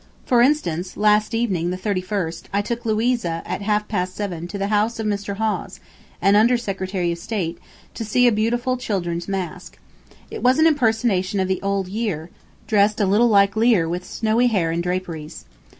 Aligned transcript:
For 0.25 0.41
instance, 0.41 0.97
last 0.97 1.35
evening, 1.35 1.69
the 1.69 1.77
31st, 1.77 2.45
I 2.51 2.63
took 2.63 2.87
Louisa, 2.87 3.43
at 3.45 3.61
half 3.61 3.87
past 3.87 4.15
seven, 4.15 4.47
to 4.47 4.57
the 4.57 4.69
house 4.69 4.97
of 4.99 5.05
Mr. 5.05 5.35
Hawes, 5.37 5.79
an 6.23 6.35
under 6.35 6.57
Secretary 6.57 7.11
of 7.11 7.19
State, 7.19 7.59
to 7.93 8.03
see 8.03 8.25
a 8.25 8.31
beautiful 8.31 8.77
children's 8.77 9.27
masque. 9.27 9.77
It 10.31 10.41
was 10.41 10.57
an 10.57 10.65
impersonation 10.65 11.39
of 11.39 11.47
the 11.47 11.61
"Old 11.61 11.87
Year" 11.87 12.31
dressed 12.65 12.99
a 12.99 13.05
little 13.05 13.29
like 13.29 13.55
Lear 13.55 13.87
with 13.87 14.03
snowy 14.03 14.47
hair 14.47 14.71
and 14.71 14.81
draperies. 14.81 15.45